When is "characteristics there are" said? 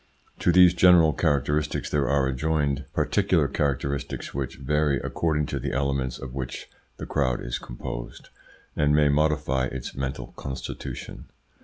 1.13-2.25